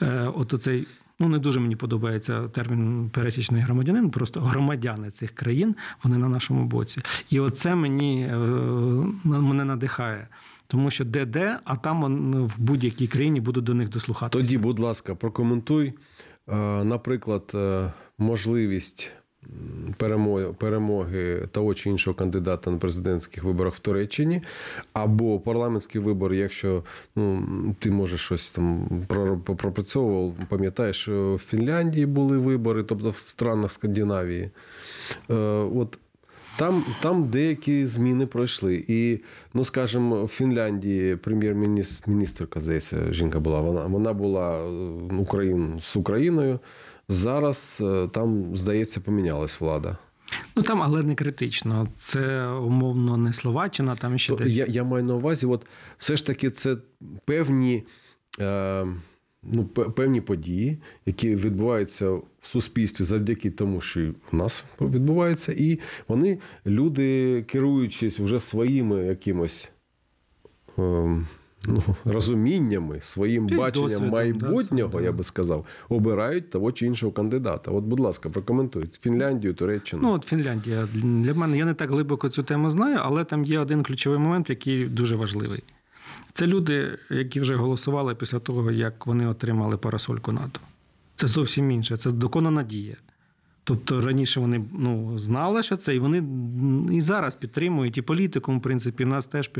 [0.03, 0.87] е, от оцей
[1.21, 6.65] Ну не дуже мені подобається термін пересічний громадянин, просто громадяни цих країн вони на нашому
[6.65, 7.03] боці.
[7.31, 8.37] І оце мені е,
[9.25, 10.29] мене надихає.
[10.67, 14.45] Тому що де де, а там в будь-якій країні будуть до них дослухатися.
[14.45, 15.93] Тоді, будь ласка, прокоментуй,
[16.49, 19.13] е, наприклад, е, можливість
[20.59, 24.43] перемоги того чи іншого кандидата на президентських виборах в Туреччині,
[24.93, 26.85] або парламентський вибор, якщо
[27.17, 27.45] ну,
[27.79, 28.89] ти можеш щось там
[29.45, 34.51] пропрацьовував, пам'ятаєш, що в Фінляндії були вибори, тобто в странах Скандинавії.
[35.31, 35.35] Е,
[35.75, 35.99] от
[36.59, 38.85] там там деякі зміни пройшли.
[38.89, 39.19] І,
[39.55, 43.61] ну скажімо, в Фінляндії прем'єр-міністрка, здається, жінка була.
[43.61, 44.69] Вона вона була е,
[45.19, 46.59] Україн з Україною.
[47.09, 49.97] Зараз е, там, здається, помінялась влада.
[50.57, 51.88] Ну там, але не критично.
[51.99, 54.55] Це умовно не Словаччина, там ще десь.
[54.55, 55.66] Я я маю на увазі, от
[55.99, 56.77] все ж таки, це
[57.25, 57.85] певні.
[58.40, 58.87] Е,
[59.42, 66.38] Ну, певні події, які відбуваються в суспільстві завдяки тому, що у нас відбувається, і вони,
[66.66, 69.73] люди, керуючись вже своїми якимось
[70.79, 71.27] ем,
[71.66, 77.12] ну, розуміннями, своїм Під баченням досвідом, майбутнього, да, я би сказав, обирають того чи іншого
[77.12, 77.71] кандидата.
[77.71, 80.03] От, будь ласка, прокоментуйте Фінляндію, Туреччину.
[80.03, 83.59] Ну, от Фінляндія для мене я не так глибоко цю тему знаю, але там є
[83.59, 85.62] один ключовий момент, який дуже важливий.
[86.33, 90.61] Це люди, які вже голосували після того, як вони отримали парасольку НАТО.
[91.16, 91.97] Це зовсім інше.
[91.97, 92.97] Це доконана дія.
[93.69, 96.23] Тобто раніше вони ну, знали, що це, і вони
[96.97, 99.51] і зараз підтримують, і політикум, в принципі, нас теж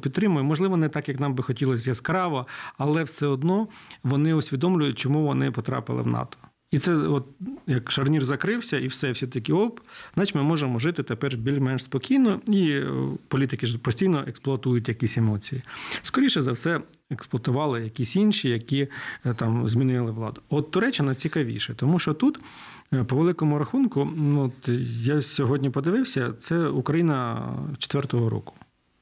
[0.00, 0.44] підтримує.
[0.44, 2.46] Можливо, не так, як нам би хотілося яскраво,
[2.78, 3.68] але все одно
[4.02, 6.38] вони усвідомлюють, чому вони потрапили в НАТО.
[6.74, 7.26] І це, от
[7.66, 9.80] як шарнір закрився, і все, всі такі оп,
[10.14, 12.88] значить ми можемо жити тепер більш-менш спокійно, і е,
[13.28, 15.62] політики ж постійно експлуатують якісь емоції.
[16.02, 18.88] Скоріше за все, експлуатували якісь інші, які
[19.26, 20.40] е, там змінили владу.
[20.48, 22.38] От Туреччина цікавіше, тому що тут,
[22.92, 24.68] е, по великому рахунку, ну, от
[25.00, 28.54] я сьогодні подивився, це Україна четвертого року.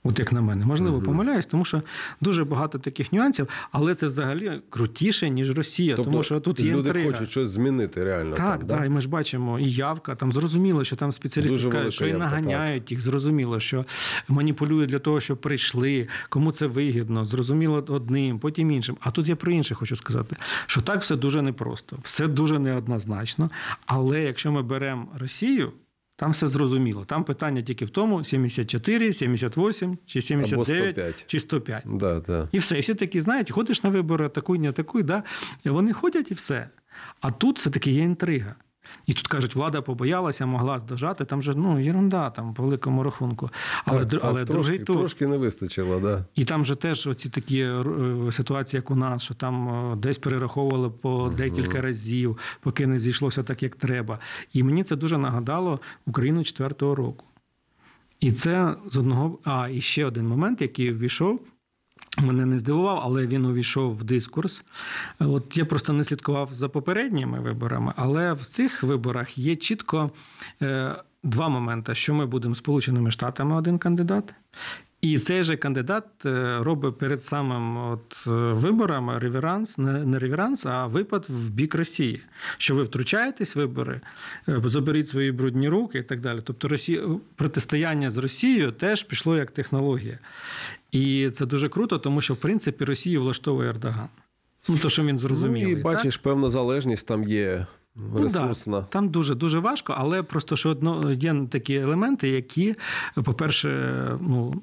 [0.05, 1.07] От як на мене, можливо, угу.
[1.07, 1.83] помиляюсь, тому що
[2.21, 5.97] дуже багато таких нюансів, але це взагалі крутіше, ніж Росія.
[5.97, 7.11] Тобто, тому що тут є люди інтрига.
[7.13, 8.37] хочуть щось змінити реально.
[8.37, 8.85] Так, там, так, да?
[8.85, 12.13] і ми ж бачимо, і явка там зрозуміло, що там спеціалісти дуже скажуть, що і
[12.13, 12.91] наганяють так.
[12.91, 13.01] їх.
[13.01, 13.85] Зрозуміло, що
[14.29, 18.97] маніпулюють для того, щоб прийшли, кому це вигідно, зрозуміло одним, потім іншим.
[19.01, 20.37] А тут я про інше хочу сказати,
[20.67, 23.51] що так все дуже непросто, все дуже неоднозначно.
[23.87, 25.73] Але якщо ми беремо Росію.
[26.23, 27.05] Там все зрозуміло.
[27.05, 31.25] Там питання тільки в тому: 74, 78, чи 79, 105.
[31.27, 31.83] чи 105.
[31.87, 32.49] Да, да.
[32.53, 32.77] І все.
[32.77, 35.23] І всі такі, знаєте, ходиш на вибори, атакуй, не атакуй, да?
[35.65, 36.69] І вони ходять і все.
[37.21, 38.55] А тут все-таки є інтрига.
[39.07, 41.25] І тут кажуть, влада побоялася, могла дожати.
[41.25, 43.51] Там же ну єрунда, там по великому рахунку.
[43.85, 44.97] Але так, але трошки, другий тур.
[44.97, 46.25] трошки не вистачило, да.
[46.35, 47.85] І там же теж оці такі е,
[48.33, 53.43] ситуації, як у нас, що там е, десь перераховували по декілька разів, поки не зійшлося
[53.43, 54.19] так, як треба.
[54.53, 57.25] І мені це дуже нагадало Україну четвертого року.
[58.21, 59.39] І це з одного.
[59.45, 61.41] А і ще один момент, який ввійшов.
[62.19, 64.63] Мене не здивував, але він увійшов в дискурс.
[65.19, 70.11] От я просто не слідкував за попередніми виборами, але в цих виборах є чітко
[70.63, 74.35] е, два моменти: що ми будемо Сполученими Штатами один кандидат,
[75.01, 80.87] І цей же кандидат е, робить перед самим от е, виборами реверанс, не, реверанс, а
[80.87, 82.23] випад в бік Росії.
[82.59, 84.01] Що ви втручаєтесь в вибори,
[84.47, 86.41] заберіть свої брудні руки і так далі.
[86.45, 87.03] Тобто Росія,
[87.37, 90.19] протистояння з Росією теж пішло як технологія.
[90.93, 94.09] І це дуже круто, тому що в принципі Росію влаштовує Ердоган.
[94.69, 95.69] Ну, то, що він зрозумів.
[95.69, 98.81] Ну, і бачиш, певна залежність там є Ну, ресурсна.
[98.81, 102.75] да, там дуже дуже важко, але просто що одно є такі елементи, які,
[103.25, 103.69] по-перше,
[104.21, 104.63] ну,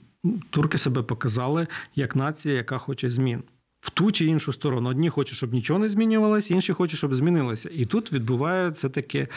[0.49, 3.43] турки себе показали як нація, яка хоче змін.
[3.81, 4.89] В ту чи іншу сторону.
[4.89, 7.69] Одні хочуть, щоб нічого не змінювалося, інші хочуть, щоб змінилося.
[7.73, 9.27] І тут відбуваються такі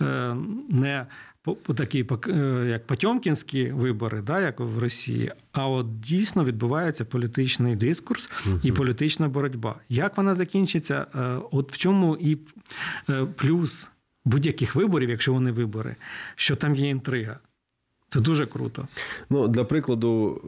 [0.00, 0.36] е,
[0.68, 1.06] не
[1.54, 8.30] такі е, як Потьомкінські вибори, да, як в Росії, а от дійсно відбувається політичний дискурс
[8.62, 9.74] і політична боротьба.
[9.88, 11.06] Як вона закінчиться?
[11.14, 12.38] Е, От в чому і
[13.10, 13.88] е, плюс
[14.24, 15.96] будь-яких виборів, якщо вони вибори,
[16.34, 17.38] що там є інтрига.
[18.08, 18.88] Це дуже круто.
[19.30, 20.42] Ну, для прикладу,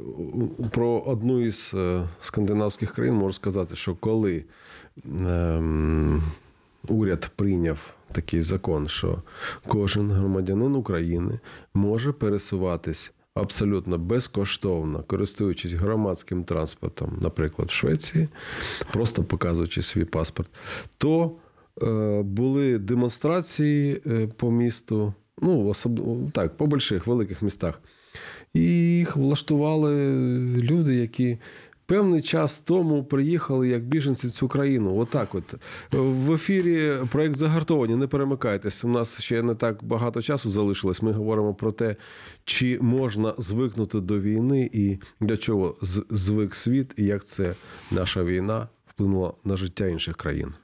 [0.73, 1.75] про одну із
[2.21, 4.45] скандинавських країн можу сказати, що коли
[5.05, 6.23] ем,
[6.89, 9.23] уряд прийняв такий закон, що
[9.66, 11.40] кожен громадянин України
[11.75, 18.29] може пересуватись абсолютно безкоштовно, користуючись громадським транспортом, наприклад, в Швеції,
[18.92, 20.51] просто показуючи свій паспорт,
[20.99, 21.37] то
[21.83, 26.01] е, були демонстрації е, по місту, ну, особ...
[26.33, 27.81] так, по больших, великих містах.
[28.55, 28.62] І
[28.99, 30.12] їх влаштували
[30.57, 31.38] люди, які
[31.88, 34.98] певний час тому приїхали як біженці в цю країну.
[34.98, 35.55] Отак, от
[35.92, 37.96] в ефірі проект загартовані.
[37.96, 38.85] Не перемикайтесь.
[38.85, 41.03] У нас ще не так багато часу залишилось.
[41.03, 41.96] Ми говоримо про те,
[42.44, 45.77] чи можна звикнути до війни і для чого
[46.11, 47.55] звик світ, і як це
[47.90, 50.55] наша війна вплинула на життя інших країн.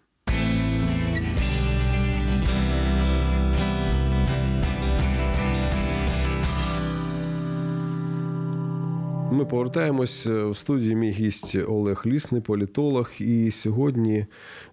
[9.34, 10.96] Ми повертаємось е, в студії.
[10.96, 13.10] Мій гість Олег Лісний, політолог.
[13.18, 14.26] І сьогодні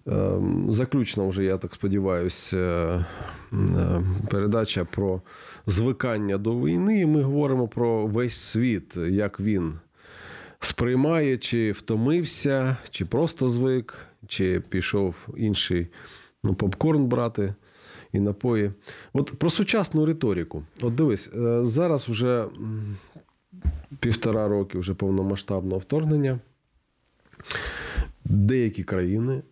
[0.08, 0.32] е,
[0.68, 3.04] заключна вже, я так сподіваюся, е,
[3.52, 5.20] е, передача про
[5.66, 7.00] звикання до війни.
[7.00, 9.74] І ми говоримо про весь світ, як він
[10.60, 13.94] сприймає, чи втомився, чи просто звик,
[14.26, 15.88] чи пішов інший
[16.44, 17.54] ну, попкорн брати
[18.12, 18.72] і напої.
[19.12, 20.62] От про сучасну риторику.
[20.82, 21.30] От дивись,
[21.62, 22.46] зараз вже.
[24.00, 26.38] Півтора роки вже повномасштабного вторгнення.
[28.24, 29.42] Деякі країни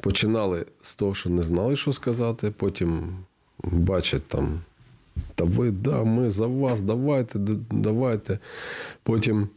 [0.00, 3.16] починали з того, що не знали, що сказати, потім
[3.64, 4.60] бачать там,
[5.34, 7.38] та ви, да, ми за вас, давайте,
[7.70, 8.38] давайте.
[9.02, 9.48] Потім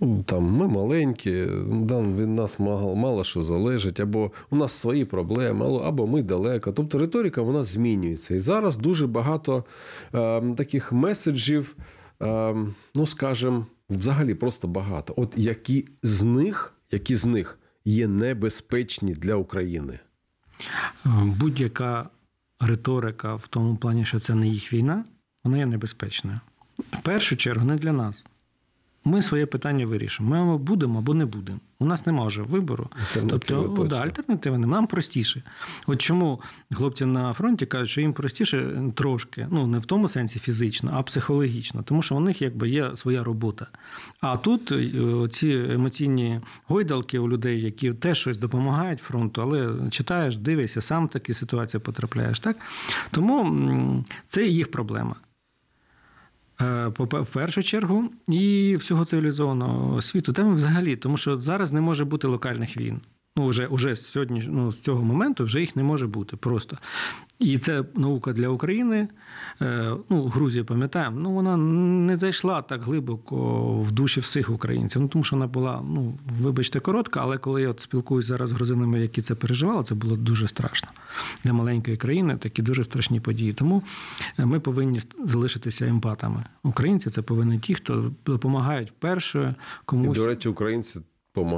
[0.00, 5.04] ну, там, ми маленькі, да, від нас мало, мало що залежить, або у нас свої
[5.04, 6.72] проблеми, або- ми далеко.
[6.72, 8.34] Тобто риторика вона змінюється.
[8.34, 9.64] І зараз дуже багато
[10.14, 11.76] е, таких меседжів,
[12.94, 15.14] ну скажімо, взагалі просто багато.
[15.16, 19.98] От які з них, які з них є небезпечні для України.
[21.06, 22.08] Е, Будь-яка
[22.60, 25.04] риторика в тому плані, що це не їх війна,
[25.44, 26.40] вона є небезпечною.
[26.78, 28.24] В першу чергу не для нас.
[29.04, 30.30] Ми своє питання вирішимо.
[30.30, 31.58] Ми або будемо або не будемо.
[31.78, 32.88] У нас немає вже вибору.
[33.00, 34.80] Альтернативи Тобто, о, да, альтернативи немає.
[34.80, 35.42] Нам простіше.
[35.86, 36.40] От чому
[36.72, 41.02] хлопці на фронті кажуть, що їм простіше трошки, ну не в тому сенсі фізично, а
[41.02, 43.66] психологічно, тому що у них якби є своя робота.
[44.20, 44.92] А тут е,
[45.30, 51.10] ці емоційні гойдалки у людей, які теж щось допомагають фронту, але читаєш, дивишся, сам в
[51.10, 52.40] такі ситуації потрапляєш.
[52.40, 52.56] Так?
[53.10, 55.14] Тому це їх проблема.
[56.60, 60.32] Е, В першу чергу і всього цивілізованого світу.
[60.32, 63.00] Там взагалі, тому що зараз не може бути локальних війн.
[63.36, 66.78] Ну, вже, вже сьогодні, ну, з цього моменту вже їх не може бути просто.
[67.38, 69.08] І це наука для України.
[69.62, 75.02] Е, Ну, Грузію пам'ятаємо, ну вона не зайшла так глибоко в душі всіх українців.
[75.02, 78.52] Ну, тому що вона була, ну, вибачте, коротка, але коли я от спілкуюся зараз з
[78.52, 80.88] грузинами, які це переживали, це було дуже страшно.
[81.44, 83.52] Для маленької країни такі дуже страшні події.
[83.52, 83.82] Тому
[84.38, 86.44] е, ми повинні залишитися емпатами.
[86.62, 89.54] Українці це повинні ті, хто допомагають перше
[89.92, 91.00] І, до речі, українці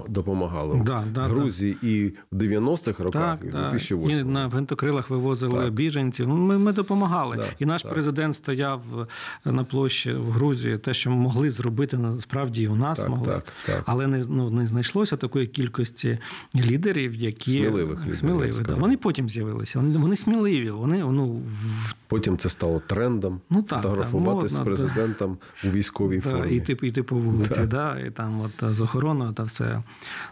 [0.09, 3.71] допомагали Да, да, Грузії і в 90-х роках, і в так.
[3.71, 5.73] 2008 І на гвинтокрилах вивозили Так.
[5.73, 6.29] біженців.
[6.29, 7.37] Ну, ми, ми допомагали.
[7.37, 7.93] Да, і наш так.
[7.93, 9.09] президент стояв
[9.45, 13.27] на площі в Грузії, те, що могли зробити, насправді і у нас Так, могли.
[13.27, 13.83] так, так.
[13.87, 16.19] Але не, ну, не знайшлося такої кількості
[16.55, 18.75] лідерів, які Сміливих лідерів, сміливі, да.
[18.75, 19.79] Вони потім з'явилися.
[19.79, 20.71] Вони, вони сміливі.
[20.71, 25.69] Вони ну, в Потім це стало трендом Ну, так, фотографувати так, з модно, президентом у
[25.69, 26.57] військовій Да, формі.
[26.57, 27.99] і ти, і по вулиці, да.
[28.01, 29.66] і там от з охороною та все.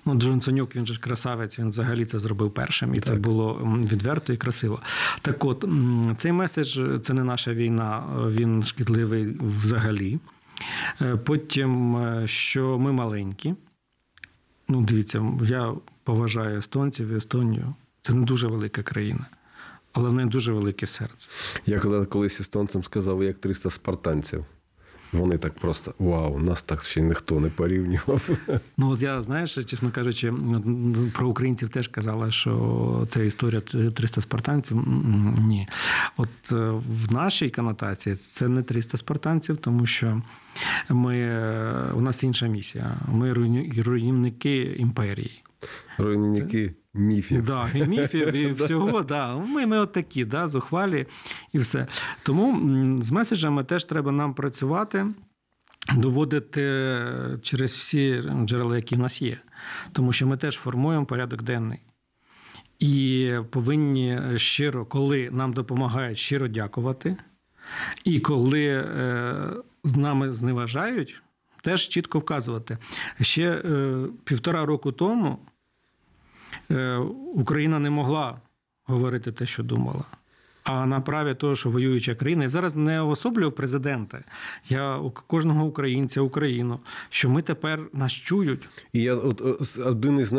[0.05, 3.55] Ну, Джонсонюк, він же ж красавець, він взагалі це зробив першим, і це було
[3.93, 4.81] відверто і красиво.
[5.23, 5.65] Так от,
[6.17, 10.19] цей меседж це не наша війна, він шкідливий взагалі.
[11.03, 13.55] Е, Потім, е, що ми маленькі.
[14.69, 17.75] Ну, дивіться, я поважаю естонців і Естонію.
[18.03, 19.27] Це не дуже велика країна,
[19.93, 21.29] але в неї дуже велике серце.
[21.67, 24.45] Я коли колись естонцям сказав, як 300 спартанців.
[25.15, 28.29] Вони так просто вау, нас так ще ніхто не порівнював.
[28.77, 30.33] Ну, от я, знаєш, чесно кажучи,
[31.13, 34.85] про українців теж казала, що це історія 300 спартанців.
[35.39, 35.69] Ні.
[36.17, 40.23] От е, в нашій конотації це не 300 спартанців, тому що
[40.89, 42.97] ми, е, у нас інша місія.
[43.09, 43.33] Ми
[43.83, 45.43] руйнівники імперії.
[45.99, 47.45] Руйнівники міфів.
[47.45, 49.03] Да, і міфів, і всього.
[49.03, 49.37] Да.
[49.37, 51.07] Ми, ми от такі, да, зухвалі
[51.53, 51.87] і все.
[52.23, 52.59] Тому
[53.03, 55.07] з меседжами теж треба нам працювати.
[55.97, 56.61] Доводити
[57.43, 59.39] через всі джерела, які в нас є,
[59.93, 61.79] тому що ми теж формуємо порядок денний.
[62.79, 67.17] І повинні щиро, коли нам допомагають, щиро дякувати.
[68.05, 68.85] І коли е,
[69.85, 71.23] з нами зневажають,
[71.63, 72.79] теж чітко вказувати.
[73.21, 75.39] Ще е, півтора року тому
[77.35, 78.41] Україна не могла
[78.87, 80.05] говорити те, що думала.
[80.65, 84.25] А на праві того, що воююча країна, я зараз не особлюю президента.
[84.69, 88.69] Я кожного українця, Україну, що ми тепер нас чують.
[88.93, 89.41] І я от
[89.79, 90.33] один із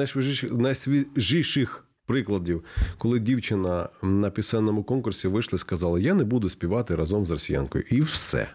[0.51, 2.63] найсвіжіших прикладів,
[2.97, 7.84] коли дівчина на пісенному конкурсі вийшла і сказала: Я не буду співати разом з росіянкою.
[7.89, 8.47] І все.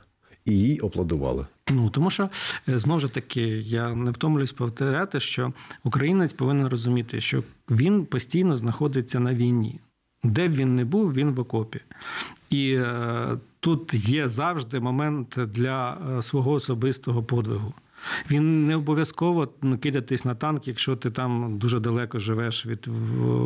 [0.44, 1.46] І їй аплодували.
[1.70, 2.30] Ну тому що
[2.68, 5.52] е, знову ж таки я не втомлююсь повторяти, що
[5.84, 9.80] українець повинен розуміти, що він постійно знаходиться на війні.
[10.24, 11.80] Де б він не був, він в окопі.
[12.50, 17.74] І е, тут є завжди момент для е, свого особистого подвигу.
[18.30, 19.48] Він не обов'язково
[19.80, 22.88] кидатись на танк, якщо ти там дуже далеко живеш від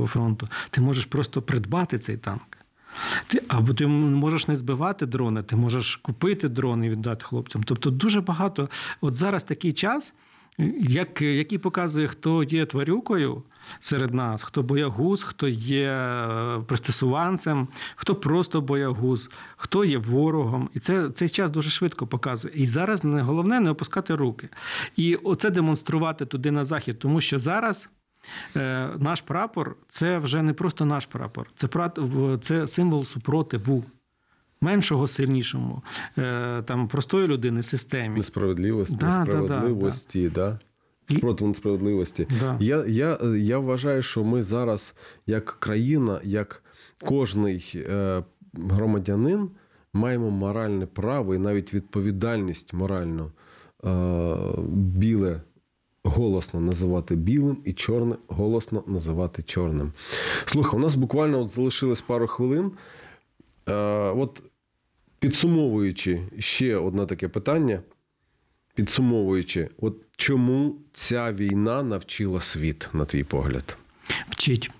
[0.06, 0.48] фронту.
[0.70, 2.53] Ти можеш просто придбати цей танк.
[3.26, 7.62] Ти, або ти можеш не збивати дрони, ти можеш купити дрон і віддати хлопцям.
[7.62, 8.68] Тобто дуже багато.
[9.00, 10.14] От зараз такий час,
[10.78, 13.42] як, який показує, хто є тварюкою
[13.80, 20.70] серед нас, хто боягуз, хто є е, пристосуванцем, хто просто боягуз, хто є ворогом.
[20.74, 22.54] І це цей час дуже швидко показує.
[22.56, 24.48] І зараз головне не опускати руки.
[24.96, 27.88] І оце демонструвати туди на захід, тому що зараз.
[28.56, 31.68] Е, Наш прапор це вже не просто наш прапор, це
[32.40, 33.84] це символ супротиву,
[34.60, 35.82] меншого сильнішому,
[36.18, 38.16] е, там простої людини, системі.
[38.16, 40.58] Несправедливості, Да, да, да, несправедливості, да,
[41.10, 42.26] спротиву несправедливості.
[42.40, 42.56] Да.
[42.60, 44.94] Я, я, я вважаю, що ми зараз,
[45.26, 46.62] як країна, як
[47.04, 48.22] кожний е,
[48.54, 49.50] громадянин,
[49.92, 53.32] маємо моральне право і навіть відповідальність моральну
[53.84, 53.90] е,
[54.68, 55.40] біле
[56.04, 59.92] голосно називати білим і чорне голосно називати чорним.
[60.44, 62.72] Слухай, у нас буквально от залишилось пару хвилин.
[63.68, 63.74] Е,
[64.10, 64.42] от
[65.18, 67.80] підсумовуючи ще одне таке питання.
[68.74, 73.76] Підсумовуючи, от чому ця війна навчила світ, на твій погляд?
[74.30, 74.70] Вчить.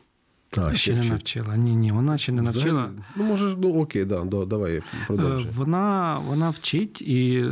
[0.57, 1.11] А, ще не вчить.
[1.13, 1.57] навчила.
[1.57, 2.65] Ні, ні, вона ще не навчила.
[2.65, 5.53] Взагалі, Ну, може, ну окей, да, да, давай Е, продовжуй.
[5.55, 7.45] Вона, вона вчить і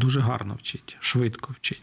[0.00, 1.82] дуже гарно вчить, швидко вчить.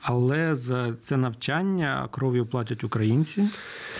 [0.00, 3.48] Але за це навчання кров'ю платять українці,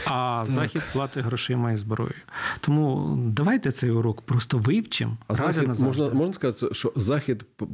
[0.06, 2.20] а захід платить грошима і зброєю.
[2.60, 5.16] Тому давайте цей урок просто вивчимо.
[5.26, 7.64] А захід, можна, можна сказати, що захід е,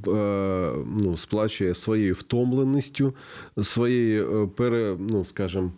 [1.01, 3.14] ну, сплачує своєю втомленістю,
[3.62, 5.72] своєю е, пере, ну, скажімо,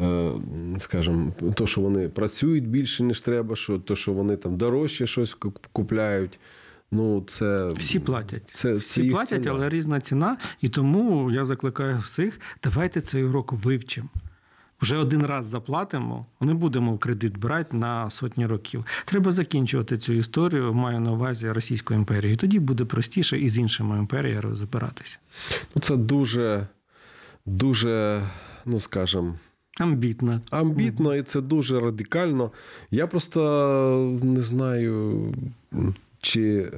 [0.00, 0.32] е,
[0.78, 5.36] скажімо, то, що вони працюють більше, ніж треба, що то, що вони там дорожче щось
[5.72, 6.38] купляють.
[6.94, 8.42] Ну, це Всі платять.
[8.52, 9.54] Це, Всі це платять, ціна.
[9.54, 10.36] але різна ціна.
[10.60, 14.08] І тому я закликаю всіх, давайте цей урок вивчимо.
[14.80, 18.84] Вже один раз заплатимо, не будемо в кредит брати на сотні років.
[19.04, 22.36] Треба закінчувати цю історію, маю на увазі Російську імперію.
[22.36, 25.18] Тоді буде простіше і з іншими імперіями розбиратися.
[25.74, 26.66] Ну, це дуже,
[27.46, 28.22] дуже,
[28.66, 29.34] ну скажімо,
[29.80, 30.40] Амбітно.
[30.50, 32.50] амбітно і це дуже радикально.
[32.90, 35.32] Я просто не знаю,
[36.24, 36.70] чи.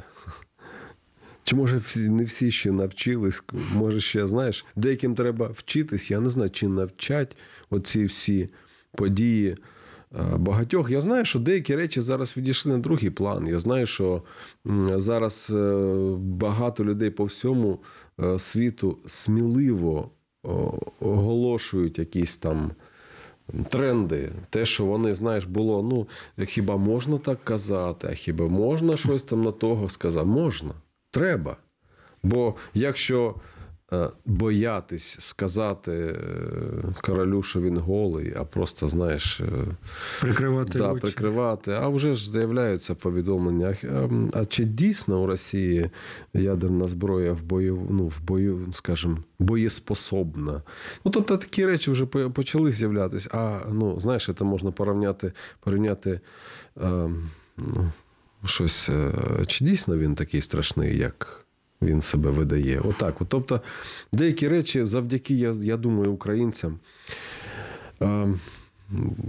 [1.44, 3.42] Чи може не всі ще навчились?
[3.74, 6.11] Може, ще знаєш, деяким треба вчитись.
[6.11, 7.36] Я не знаю, чи навчать
[7.70, 8.49] оці всі
[8.92, 9.57] події е,
[10.36, 10.90] багатьох.
[10.90, 13.47] Я знаю, що деякі речі зараз відійшли на другий план.
[13.47, 14.22] Я знаю, що
[14.97, 15.74] зараз е,
[16.18, 17.82] багато людей по всьому
[18.20, 20.11] е, світу сміливо
[21.01, 22.70] оголошують якісь там
[23.70, 24.32] тренди.
[24.51, 26.07] Те, що вони, знаєш, було, ну,
[26.47, 30.26] хіба можна так казати, а хіба можна щось там на того сказати?
[30.26, 30.74] Можна,
[31.11, 31.57] треба.
[32.22, 33.34] Бо якщо
[34.24, 39.47] боятись сказати е, королю, що він голий, а просто, знаєш, е,
[40.20, 41.01] Прикривати да, очі.
[41.01, 41.72] прикривати.
[41.72, 43.76] А вже ж з'являються повідомлення.
[43.84, 44.09] А,
[44.41, 45.91] а чи дійсно у Росії
[46.34, 50.62] ядерна зброя в бою, ну, в бою, скажімо, боєспособна?
[51.05, 53.30] Ну, тобто такі речі вже почали з'являтися.
[53.32, 56.20] А ну, знаєш, це можна порівняти, порівняти
[56.82, 57.11] е,
[57.59, 57.93] ну,
[58.45, 58.89] щось.
[58.89, 59.12] е,
[59.47, 61.45] Чи дійсно він такий страшний, як.
[61.83, 62.81] Він себе видає.
[62.81, 63.20] Отак.
[63.20, 63.29] От.
[63.29, 63.61] Тобто
[64.12, 66.79] деякі речі завдяки, я, я думаю, українцям.
[68.03, 68.35] Е,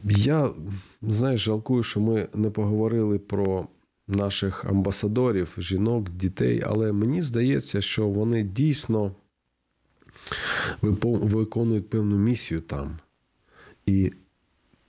[0.03, 0.49] я,
[1.01, 3.67] знаєш, жалкую, що ми не поговорили про
[4.07, 9.11] наших амбасадорів, жінок, дітей, але мені здається, що вони дійсно
[10.81, 12.97] виконують певну місію там.
[13.85, 14.11] І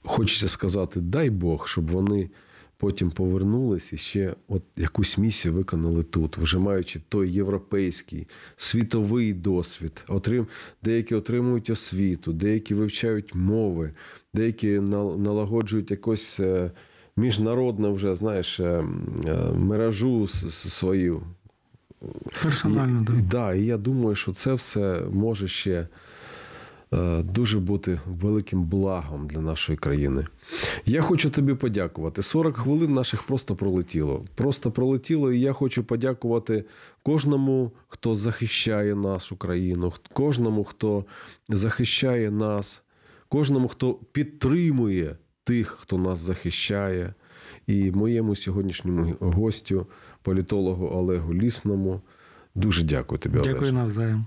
[0.02, 2.30] хочеться сказати, дай Бог, щоб вони
[2.78, 8.26] потім повернулись і ще от якусь місію виконали тут, вже маючи той європейський
[8.56, 10.04] світовий досвід.
[10.08, 10.46] Отрим...
[10.82, 13.92] Деякі отримують освіту, деякі вивчають мови,
[14.34, 14.66] деякі
[15.18, 16.70] налагоджують якось е,
[17.16, 18.84] міжнародну вже, знаєш, е,
[19.26, 21.22] е, мережу свою.
[22.42, 23.12] Персонально, і, да.
[23.30, 25.88] да, і я думаю, що це все може ще
[27.22, 30.26] дуже бути великим благом для нашої країни.
[30.86, 32.22] Я хочу тобі подякувати.
[32.22, 34.24] 40 хвилин наших просто пролетіло.
[34.34, 36.64] Просто пролетіло, і я хочу подякувати
[37.02, 41.04] кожному, хто захищає нашу країну, кожному, хто
[41.48, 42.82] захищає нас,
[43.28, 47.14] кожному, хто підтримує тих, хто нас захищає.
[47.66, 49.86] І моєму сьогоднішньому гостю,
[50.22, 52.00] політологу Олегу Лісному.
[52.54, 53.52] Дуже дякую тобі, Олеже.
[53.52, 54.26] Дякую навзаєм.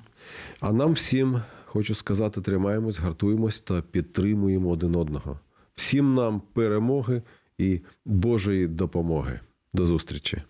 [0.59, 1.41] А нам всім
[1.71, 5.39] хочу сказати: тримаємось, гартуємось та підтримуємо один одного.
[5.75, 7.21] Всім нам перемоги
[7.57, 9.39] і Божої допомоги.
[9.73, 10.41] До зустрічі!